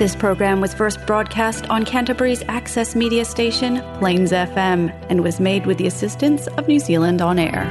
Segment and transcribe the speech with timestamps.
[0.00, 5.66] This program was first broadcast on Canterbury's access media station, Plains FM, and was made
[5.66, 7.68] with the assistance of New Zealand On Air.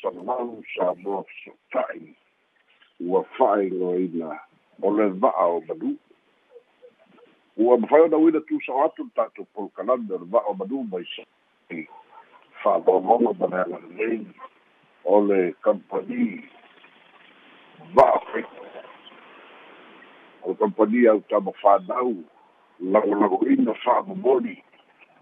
[0.00, 1.26] Salamau sa mo
[2.98, 3.20] ua
[4.00, 4.40] ina.
[7.60, 7.76] Ua
[8.64, 11.22] sa atu tātou polkalanda o le vaa o manu mai sa
[12.64, 14.24] whaadongonga mana ala lei
[15.04, 16.48] o le kampani
[17.94, 18.82] vaa whaita.
[20.42, 22.24] O kampani au tama whanau
[22.80, 24.62] lango lango ina whaamamoni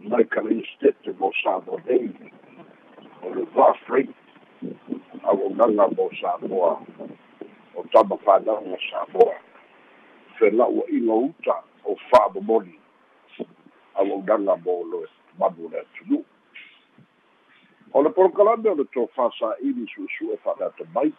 [0.01, 2.11] mai kala istete mo sa mo nei
[3.23, 4.13] o le vaa whaita
[5.23, 6.81] auaunaga mo samoa
[7.75, 9.35] o tama fanauga samoa
[10.39, 12.79] fela'ua'iga uta o fa'amomoli
[13.95, 16.25] auaunaga mo loe manu le atunu'u
[17.93, 21.13] o le polokalame o le tofasa'ili su'esu'e fa'aleata mai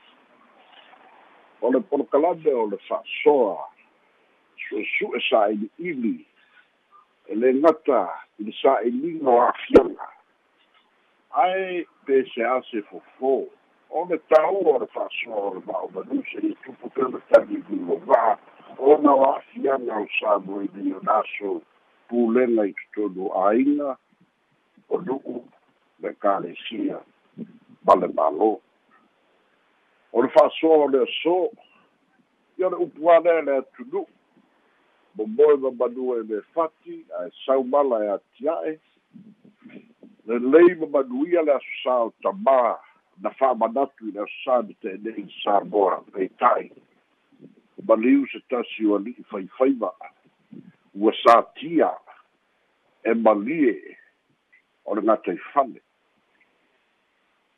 [1.62, 3.58] o le polokalame o le fa'asoa
[4.68, 6.26] su'esu'e sa'ili'ili
[7.28, 8.02] e le gata
[8.40, 10.09] i le sa'iliga o afiaga
[11.44, 13.36] ae pese ase fofō
[13.90, 14.06] o.
[14.09, 18.38] Le tau o le fa'asoa o le ma'aumanuse i tupu pele taliluloga'a
[18.78, 21.62] ona o a'afiaga o samoe lionaso
[22.09, 23.98] pulega i totonu āiga
[24.90, 25.42] o nu'u
[26.02, 27.02] le kalesia
[27.86, 28.52] ma le mālō
[30.38, 31.50] fa'asoa le asō
[32.58, 34.06] ia le upu ale le atunu'u
[35.16, 37.30] momoe mamanua e le fati ae.
[37.46, 38.80] Saumala e atia'e
[40.28, 42.76] lelei mamanuia le asosā o tamā
[43.24, 46.70] na fa'amanatu i le asosā na te'enei samoa peita'i
[47.88, 49.92] ma liu se tasi o ali'i faifaiva
[50.94, 51.90] ua satia
[53.04, 53.98] e malie
[54.86, 55.87] o le gata i fale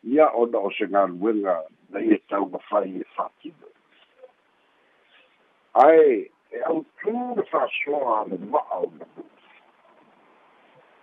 [0.03, 3.67] ia ona o se galuega na ia taumafai e fa'atino
[5.73, 9.05] ae e autū le fa'asoa le va'a o le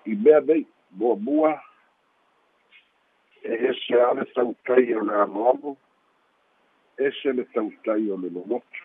[0.06, 1.52] i mea nei muamua
[3.42, 5.76] e ese a le tautai o le agoago
[6.96, 8.82] ese le tautai o le lomoto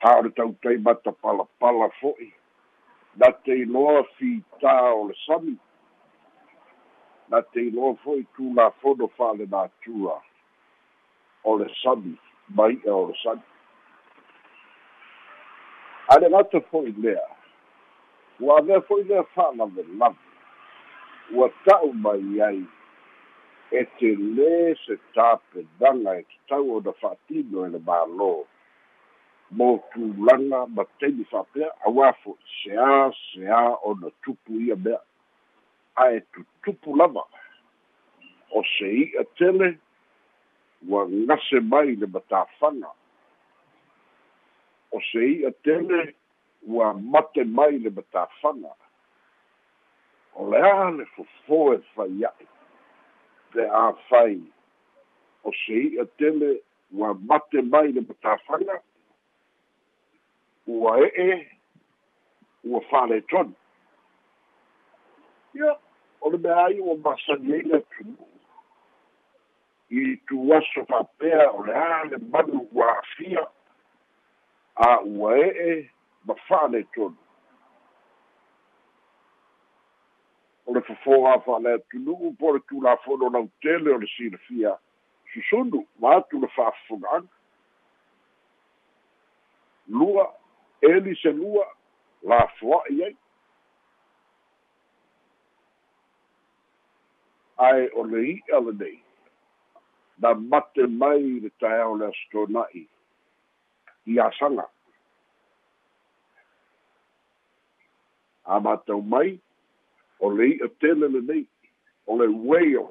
[0.00, 2.32] a o le tautai matapalapala fo'i
[3.16, 5.56] na te iloa fitā o le sami
[7.30, 10.16] na te iloa fo'i tulafono fa'alenatua
[11.44, 12.14] o le sami
[12.56, 13.42] mai'a o le sami
[16.08, 17.26] a le gata fo'i lea.
[18.40, 20.16] Ua avea fo'i lea fa'alavelave
[21.34, 22.60] ua ta'u mai ai
[23.74, 28.30] e te lē se tapenaga e tatau ona fa'atino e le mālō.
[29.58, 35.02] Mo tulaga ma taimi fa'apea auā fo'i seā seā ona tupu ia mea
[35.96, 37.24] ae tutupu lava.
[38.50, 39.78] O se i'a tele
[40.88, 42.90] ua gase mai le matafaga
[44.92, 46.14] o se i'a tele
[46.66, 48.72] ua mate mai le matafaga
[50.34, 52.46] o le a le fofō e faia'i
[53.54, 54.40] le a fai
[55.44, 56.60] o se i'a tele
[56.92, 58.80] ua mate mai le matafaga
[60.66, 61.50] ua e'e
[62.64, 63.54] ua fa'aletonu
[65.54, 65.76] ia
[66.26, 68.26] o le mea ai ua masani ai le atunu'u
[69.90, 73.44] i tuaso fa'apea o le a le manu ua afia
[74.74, 75.90] a ua e'e
[76.26, 77.16] ma fa'aletonu
[80.66, 84.74] o le fofōga fa'ale atunu'u po le tulafono lautele o le silafia
[85.32, 87.36] susunu ma atu le fa'afoga'aga
[89.88, 90.26] lua
[90.80, 91.66] eli se lua
[92.22, 93.16] lafoa'i ai
[97.56, 98.98] ae o le i'a lenei
[100.18, 102.82] na mate mai le taeao le asotona'i
[104.12, 104.66] i asaga
[108.44, 109.38] a matau mai
[110.20, 111.44] o le i'a tele lenei
[112.06, 112.86] o le ueo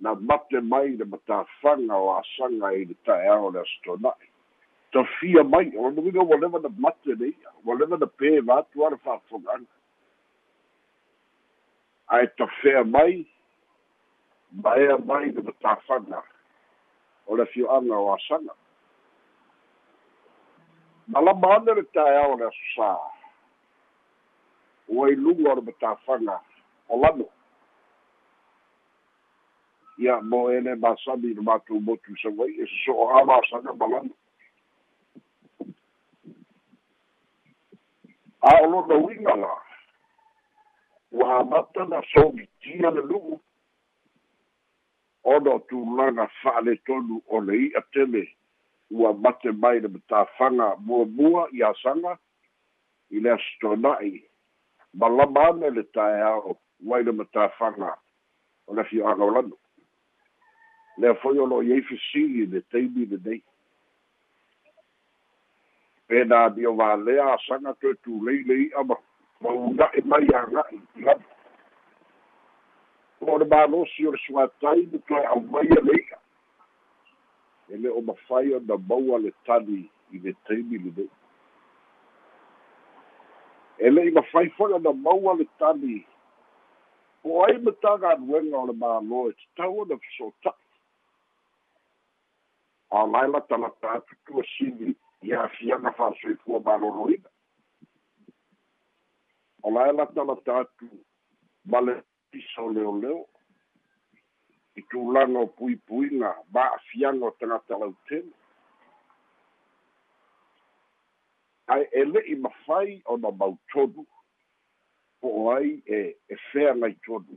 [0.00, 4.28] na mate mai le matafaga o asaga i le taeao le asotona'i
[4.92, 8.84] tafia mai o le ua leva na mate le ia ua leva na pē vatu
[8.86, 8.90] a
[12.10, 13.26] ae tafea mai
[14.52, 16.22] ma ea mai le matafaga
[17.26, 18.54] o le fio'aga o asaga
[21.06, 22.90] ma lama ane le taeao le asosā
[24.88, 26.40] ua iluga o le matafaga
[26.88, 27.28] o lano.
[29.98, 34.14] Ia mo e le masani le matou motu sauai e soso'oga asaga ma lano.
[38.42, 39.34] A o lona uiga
[41.12, 43.40] ua amata na somitia le lu'u
[45.24, 48.36] ono tulaga fa'aletonu o le i'a tele.
[48.90, 52.18] Ua mate mai le matafaga muamua i asaga
[53.10, 54.22] i le asitona'i
[54.94, 57.94] ma lama ana le taeao uai le matafaga
[58.66, 59.56] o le afio'aga o lano
[60.98, 63.42] lea foi o lo'o iai fesili le taimi lenei
[66.06, 68.96] pena ni o valea asaga toe tulei le i'a ma
[69.40, 71.24] mauna'i mai aga'i i lana
[73.20, 76.18] o le malosi o le suatai le toe aumaia le i'a
[77.68, 79.80] e le o mafai ona maua le tali
[80.12, 81.10] i le taimi lenei
[83.78, 86.06] e le'i mafai foi ona maua le tali
[87.24, 90.68] o ai ma tagaluega o le mālo e tatau ona feso'ota'i
[92.90, 97.28] alae latalata atu tuasili ia afiaga fa'asoifua malōlōina
[99.62, 100.88] o lae latalata atu
[101.64, 101.94] ma le
[102.30, 103.26] pisa o leoleo
[104.76, 108.32] i tulaga o puipuiga ma'afiaga o tagata lautele
[111.66, 113.30] ae e le'i mafai ona
[115.20, 117.36] po o ai e e fea gai tonu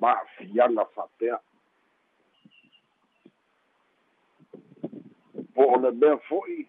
[0.00, 1.38] ma'afiaga fa'apea
[5.54, 6.68] po o le mea fo'i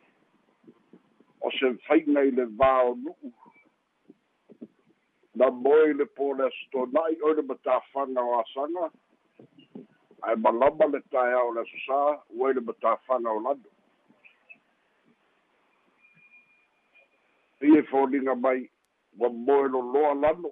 [1.42, 3.32] o se faiga i le vaonu'u
[5.38, 8.92] na moe le po le asotona'i o le matafaga o asaga
[10.28, 11.98] ae malama le taeao le asosā
[12.38, 13.78] ua i le matafaga o lano
[17.62, 18.70] ia foliga mai
[19.20, 20.52] ua moe loloa lano.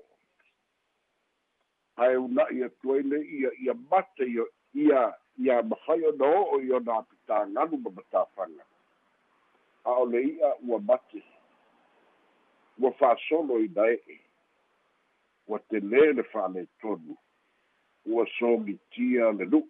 [1.98, 4.44] Ae una'i atu ai le ia ia mate ia
[4.74, 8.66] ia ia mafai ona o'o i ona apitagalu ma matafaga
[9.84, 11.24] a o le i'a ua mate.
[12.80, 14.25] Ua fa'asolo ina e'e
[15.48, 17.18] ua telē le fa'aletonu
[18.06, 19.68] ua sogitia le nu'u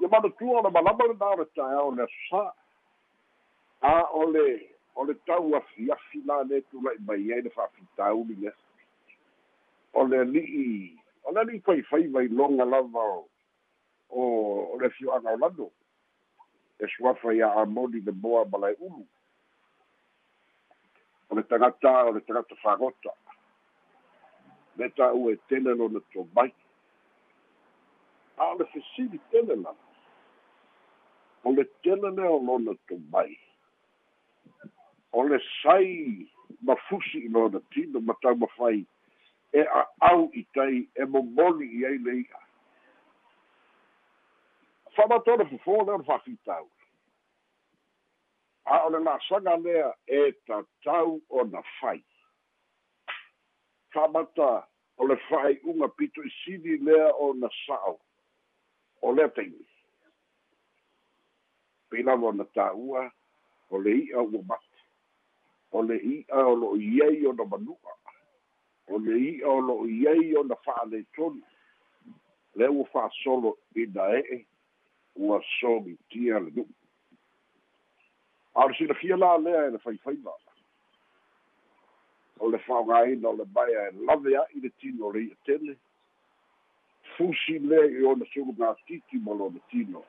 [0.00, 2.44] ia manatua ona malama lenā o le taeao le asosā
[3.90, 4.46] a o le
[4.94, 8.54] o le tau afiafi la le tula'i mai ai le fa'afitauli lea
[9.92, 10.66] o le ali'i
[11.24, 13.22] o le ali'i faifai vailoga lava o
[14.12, 15.70] o le fio'aga o lano.
[16.78, 19.06] E suafa ia amoni le moa ma lae ulu.
[21.30, 23.12] O le tagata o le tagata fagota
[24.76, 26.52] le ta'u e tele lona tomai
[28.36, 29.86] a o le fesili tele lana
[31.44, 33.38] o le tele lea o lona tomai
[35.12, 36.28] o le sai
[36.62, 38.86] mafusi i lona tino ma tau mafai
[39.52, 42.40] e a'au i tai e momoli i ai le i'a.
[44.96, 46.68] Fa'amatona fofō lea ona fa'afitau
[48.64, 52.00] a o le la'asaga lea e tatau ona fai
[53.92, 54.66] fa'amata
[54.98, 57.98] o le fa'ai'uga pito i lea ona sa'o.
[59.02, 59.66] O lea taimi
[61.92, 63.04] pei lava ona tā'ua
[63.70, 64.80] o le i'a ua mate
[65.72, 67.94] o le i'a o lo'o iai ona manu'a.
[68.88, 71.42] O le i'a o lo'o iai ona fa'aletonu
[72.56, 74.38] lea ua fa'asolo ina e'e
[75.16, 76.68] ua sogitia le nu'u.
[78.54, 80.32] A o le silafia la lea e le faifaiva
[82.38, 85.76] o le fa'aogāina o le mai e lave a'i le tino o le i'a tele
[87.16, 90.04] fusi lea i ona sulugatiti ma lona tino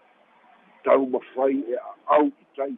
[0.84, 2.75] tau mafai e a'au i tai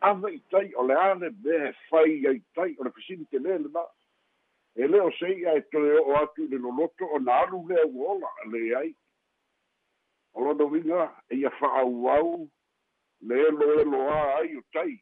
[0.00, 3.84] ava i tai o le ale mea fai ai tai o le fesili telē lenā
[4.76, 8.12] e lē o seia e toe o'o atu i le loloto ona alu lea ua
[8.14, 8.94] ola leai
[10.34, 12.48] o lona uiga e ia fa'auau
[13.20, 14.94] le eloelo ā ai o tai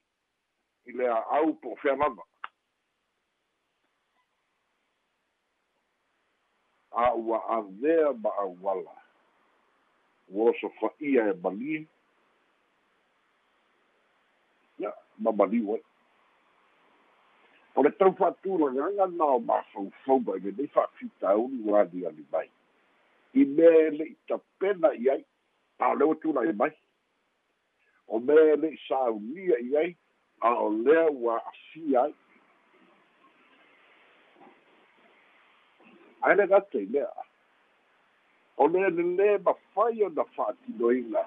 [0.87, 2.25] i le a'au po o fea lava
[6.97, 8.97] a ua avea ma auala
[10.29, 11.87] ua oso fa'ia e malie
[15.19, 15.83] ma maliu ai
[17.77, 22.51] o le tau fa'atulagaga na o mafaufau ma i lenei fa'afitauli ua aliali mai
[23.35, 25.25] i mea e le'i tapena i ai
[25.79, 26.73] a o le ua tula'i mai
[28.09, 29.97] o mea e le'i saunia i ai
[30.41, 32.15] a o lea ua a'afia ai
[36.27, 37.11] ae le gata i lea
[38.57, 41.23] o lea lelē mafai ona fa'atinoiga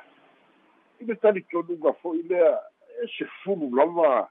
[1.00, 2.53] i le talitonuga fo'i lea
[3.03, 4.29] e se fulu lava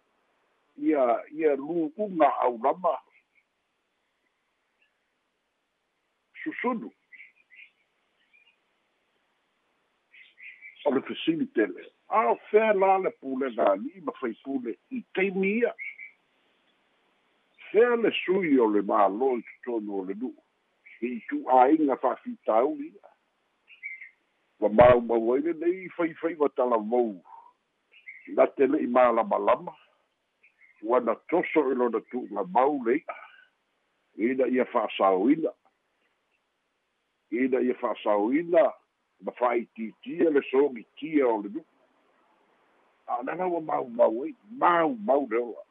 [0.77, 2.99] ia ia lu'uga aulama
[6.43, 6.93] susunu.
[10.85, 11.93] O le fesili tele.
[12.09, 15.75] A o fea la le pulega ali'i ma faipule i taimi ia
[17.71, 20.48] fea le sui o le mālo i totonu o le nu'u
[21.01, 23.09] i tu'āiga fa'afitauli ia
[24.61, 27.23] ua maumau ai lenei faifai ua talamou
[28.35, 29.75] na te le'i malamalama
[30.83, 33.17] ua na toso i lona tu'uga mau le'i'a
[34.19, 35.53] ina ia fa'asaoina
[37.31, 38.67] ina ia fa'asaoina
[39.21, 41.65] ma fa'aitiitia le sogitia o le nu'u
[43.07, 45.65] a'alaga ua maumau ai maumau le ola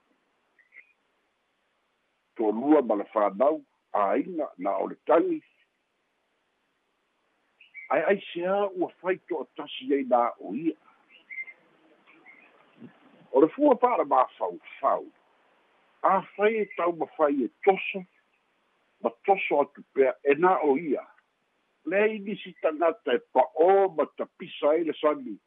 [2.35, 3.61] to'olua ma le fanau
[3.97, 5.41] āiga na o le tagi
[7.89, 10.75] ae aisea ua fai to'atasi ai na a'o ia.
[13.31, 15.05] O le fua pa'a le mafaufau
[16.01, 18.03] afai e tau mafai e toso
[19.01, 21.05] ma toso atu pea e na o ia.
[21.85, 25.37] Lea inisi tagata e pa'ō ma tapisa ai le sani.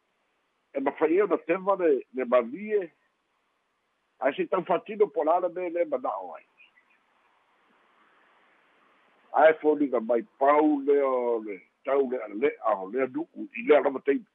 [0.74, 2.90] E mafai ea ona teva le le malie
[4.20, 6.46] ae se taufatino polana me le mana'o ai
[9.32, 13.80] ae foliga mai pau lea o le tau le ale'a o lea nu'u i lea
[13.80, 14.26] lava taimi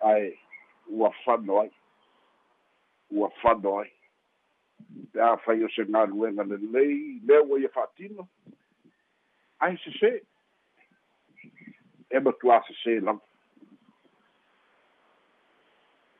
[0.00, 0.38] ae
[0.86, 1.70] ua fano ai.
[3.10, 3.92] Ua fano ai.
[5.12, 8.28] Pe a fai o se galuega lelei lea ua ia fa'atino
[9.66, 10.12] ae sesē
[12.12, 13.24] e matuā sesē lava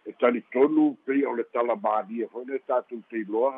[0.07, 3.53] e talitonu peia o le talamalia foi le tatou teiloa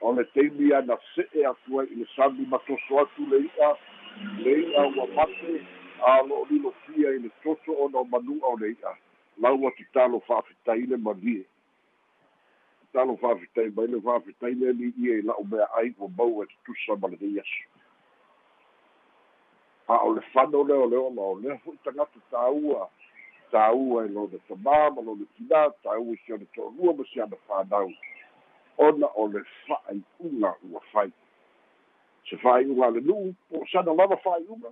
[0.00, 3.70] o le taimi ana se'e atu ai i le sami matoso atu le i'a
[4.44, 5.54] le i'a ua mate
[6.06, 8.94] a lo'o lilofia i le toto ona o manu'a o le i'a
[9.38, 11.44] lau atu talo fa'afitai le malie
[12.92, 16.96] talo fa'afitai mai le fa'afitai le li'ia i la'u mea ai ua mau e tutusa
[17.00, 17.78] ma lenei aso
[19.88, 22.88] a o le fano leoleo ma o lea fo'i tagata tāua.
[23.48, 27.88] Tāua e lona tamā ma lona tinā tāua i siona to'alua ma siana fanau
[28.78, 31.10] ona o le fa'ai'uga ua fai
[32.30, 34.70] se fa'ai'uga a le nu'u po sana lava fa'ai'uga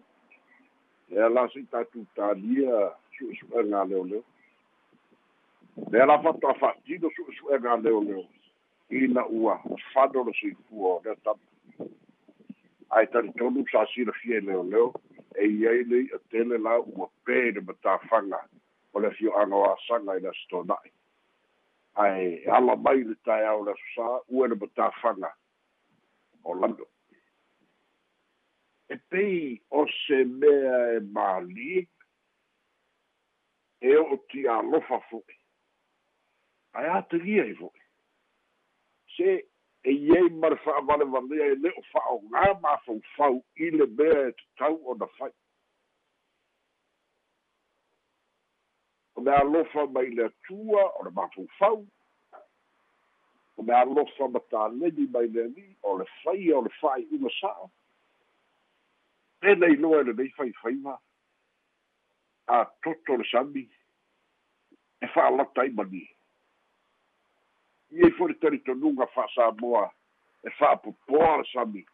[1.11, 4.23] lea la se'i tatou talia su'esu'ega leoleo
[5.93, 8.25] lea la fato'a fa'atino su'esu'ega leoleo
[8.91, 9.61] ina ua
[9.93, 11.45] fano le soifua o lea tama
[12.91, 14.93] ae talitonu sa silafia i leoleo
[15.35, 18.41] e iai i'a tele la ua pē le matafaga
[18.95, 20.91] o le fio'aga o asaga i le asitona'i
[22.05, 25.31] ae ala mai le taeao le asosā ua le matafaga
[26.45, 26.87] o lano
[28.89, 31.87] e pei o se mea e mālie
[33.81, 35.37] e o'o tialofa fo'i.
[36.79, 37.83] Ae atagia i fo'i.
[39.17, 39.35] Se
[39.87, 44.79] e iai ma le fa'avalevalea e lē o fa'aogā mafaufau i le mea e tatau
[44.95, 45.33] ona fai
[49.17, 51.87] o me alofa mai le atua o le mafaufau
[53.57, 57.71] o me alofa ma tāleni mai le ali o le faia o le fa'ai'uga sa'o
[59.41, 60.99] pena iloa e lenei faifaiva
[62.47, 63.65] a toto le sami
[65.01, 66.17] e fa'alata ai manie
[67.91, 69.85] iai fo'i le talitonuga fa'asamoa
[70.47, 71.87] e fa'apopoa le sami.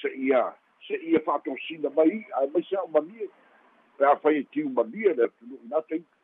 [0.00, 0.54] Se ia
[0.86, 3.28] se ia fa'atosina mai ae mai se a'o manie.
[3.96, 6.17] Pe a fai e tiu manie le atunu'i na teipa e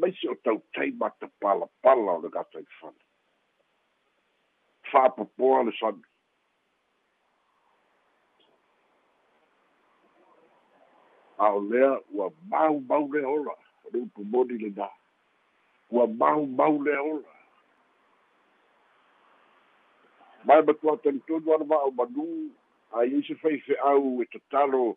[0.00, 3.02] maisi o tautai matapalapala o le gata i fale
[4.90, 6.04] fa'apopoa le sami
[11.38, 14.88] a o lea ua mau mau lea ola o le lenā
[15.90, 17.32] ua mau mau lea ola.
[20.44, 22.26] Mae matua talitonu ana va'o manū
[22.92, 24.96] a iai se fai fe'au e tatalo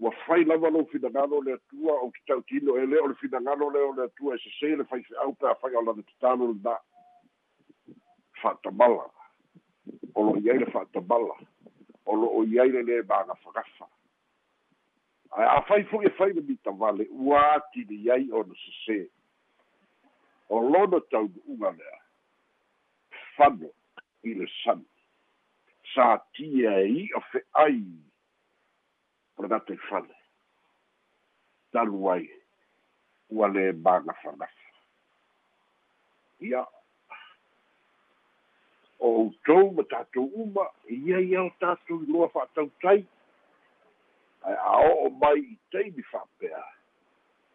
[0.00, 3.70] ua fai lava lou finagalo le atua o ki tautino e lē o le finagalo
[3.70, 6.74] lea o le atua e sesē le faife'au pe afai o lana tatalo lenā
[8.42, 9.06] fa'atamala
[10.14, 11.36] o lo'o i ai le fa'atamala
[12.06, 13.88] o lo'o i ai le lē magafagafa
[15.36, 19.00] ae afai fo'i e fai le mitavale ua atili ai ona sesē
[20.50, 21.98] o lona taunu'uga lea.
[23.36, 23.70] Fano
[24.22, 24.86] i le sani.
[25.94, 27.78] Sa tia e i'o fe'ai
[29.46, 30.14] i fale
[31.72, 32.28] talu ai
[33.30, 34.68] ua lē magafagafa
[36.40, 36.66] ia
[38.98, 43.06] o outou ma tatou uma ia ia o tatou iloa fa'atautai
[44.42, 46.64] ae a o'o mai i taimi fa'apea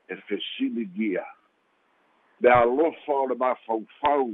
[0.08, 1.26] e fesiligia
[2.42, 4.32] me alofa o le mafaufau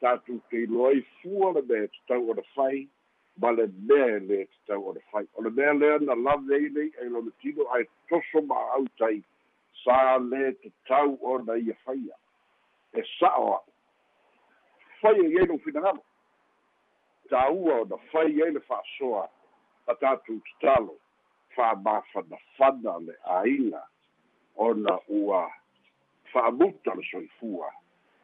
[0.00, 2.88] tatou te iloa ai fua le mea tatau ona fai
[3.36, 6.68] ma le mea e lē tatau ona fai o le mea lea na lave ai
[6.76, 9.22] nei ai lona tino ae toso ma'au tai
[9.82, 12.16] sa lē tatau ona ia faia
[12.94, 13.70] e sa'o a'u.
[15.00, 16.02] Fai ai ai lou finagalo
[17.30, 19.24] tāua ona fai ai le fa'asoa
[19.86, 20.96] a tatou tatalo
[21.56, 23.82] fa'amafanafana le āiga
[24.56, 25.50] ona ua
[26.32, 27.70] fa'amuta le soifua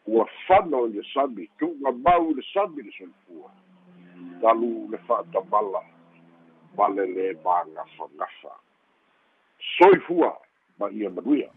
[0.07, 3.51] ua fana o le sami tu'uga mau le sami le soifua
[4.41, 5.83] talu le fa'atamala
[6.77, 8.53] ma le lē magafagafa
[9.77, 10.33] soifua
[10.79, 11.49] ma ia manuia